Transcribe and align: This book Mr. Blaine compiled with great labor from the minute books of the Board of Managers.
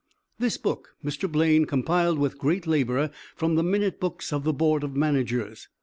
This 0.39 0.57
book 0.57 0.95
Mr. 1.05 1.31
Blaine 1.31 1.65
compiled 1.65 2.17
with 2.17 2.39
great 2.39 2.65
labor 2.65 3.11
from 3.35 3.53
the 3.53 3.61
minute 3.61 3.99
books 3.99 4.33
of 4.33 4.43
the 4.43 4.51
Board 4.51 4.83
of 4.83 4.95
Managers. 4.95 5.67